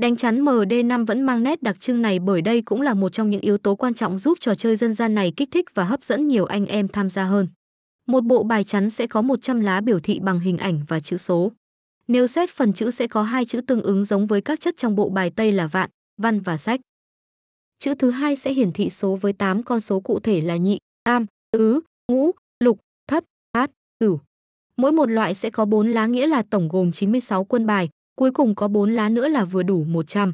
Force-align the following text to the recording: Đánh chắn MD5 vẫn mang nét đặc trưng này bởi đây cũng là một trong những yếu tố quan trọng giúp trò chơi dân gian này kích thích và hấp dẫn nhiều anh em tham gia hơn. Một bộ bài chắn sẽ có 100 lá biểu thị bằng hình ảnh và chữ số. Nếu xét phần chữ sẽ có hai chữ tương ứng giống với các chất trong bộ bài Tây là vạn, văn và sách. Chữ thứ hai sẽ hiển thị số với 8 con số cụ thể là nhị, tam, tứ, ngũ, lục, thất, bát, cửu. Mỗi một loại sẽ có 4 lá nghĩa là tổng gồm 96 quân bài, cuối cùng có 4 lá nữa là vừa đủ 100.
Đánh 0.00 0.16
chắn 0.16 0.44
MD5 0.44 1.06
vẫn 1.06 1.22
mang 1.22 1.42
nét 1.42 1.62
đặc 1.62 1.80
trưng 1.80 2.02
này 2.02 2.18
bởi 2.18 2.42
đây 2.42 2.62
cũng 2.62 2.80
là 2.80 2.94
một 2.94 3.12
trong 3.12 3.30
những 3.30 3.40
yếu 3.40 3.58
tố 3.58 3.74
quan 3.74 3.94
trọng 3.94 4.18
giúp 4.18 4.38
trò 4.40 4.54
chơi 4.54 4.76
dân 4.76 4.92
gian 4.92 5.14
này 5.14 5.32
kích 5.36 5.48
thích 5.50 5.64
và 5.74 5.84
hấp 5.84 6.04
dẫn 6.04 6.28
nhiều 6.28 6.44
anh 6.44 6.66
em 6.66 6.88
tham 6.88 7.08
gia 7.08 7.24
hơn. 7.24 7.48
Một 8.06 8.24
bộ 8.24 8.42
bài 8.42 8.64
chắn 8.64 8.90
sẽ 8.90 9.06
có 9.06 9.22
100 9.22 9.60
lá 9.60 9.80
biểu 9.80 10.00
thị 10.00 10.20
bằng 10.22 10.40
hình 10.40 10.58
ảnh 10.58 10.80
và 10.88 11.00
chữ 11.00 11.16
số. 11.16 11.52
Nếu 12.08 12.26
xét 12.26 12.50
phần 12.50 12.72
chữ 12.72 12.90
sẽ 12.90 13.06
có 13.06 13.22
hai 13.22 13.44
chữ 13.44 13.60
tương 13.60 13.82
ứng 13.82 14.04
giống 14.04 14.26
với 14.26 14.40
các 14.40 14.60
chất 14.60 14.76
trong 14.76 14.96
bộ 14.96 15.08
bài 15.08 15.30
Tây 15.36 15.52
là 15.52 15.66
vạn, 15.66 15.90
văn 16.22 16.40
và 16.40 16.56
sách. 16.56 16.80
Chữ 17.78 17.94
thứ 17.94 18.10
hai 18.10 18.36
sẽ 18.36 18.52
hiển 18.52 18.72
thị 18.72 18.90
số 18.90 19.16
với 19.16 19.32
8 19.32 19.62
con 19.62 19.80
số 19.80 20.00
cụ 20.00 20.20
thể 20.20 20.40
là 20.40 20.56
nhị, 20.56 20.78
tam, 21.04 21.26
tứ, 21.52 21.80
ngũ, 22.12 22.30
lục, 22.64 22.78
thất, 23.08 23.24
bát, 23.52 23.70
cửu. 24.00 24.20
Mỗi 24.76 24.92
một 24.92 25.10
loại 25.10 25.34
sẽ 25.34 25.50
có 25.50 25.64
4 25.64 25.88
lá 25.88 26.06
nghĩa 26.06 26.26
là 26.26 26.42
tổng 26.42 26.68
gồm 26.68 26.92
96 26.92 27.44
quân 27.44 27.66
bài, 27.66 27.88
cuối 28.20 28.30
cùng 28.30 28.54
có 28.54 28.68
4 28.68 28.90
lá 28.90 29.08
nữa 29.08 29.28
là 29.28 29.44
vừa 29.44 29.62
đủ 29.62 29.84
100. 29.84 30.32